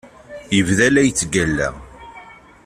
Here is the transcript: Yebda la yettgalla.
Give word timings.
Yebda 0.55 0.87
la 0.91 1.01
yettgalla. 1.03 1.69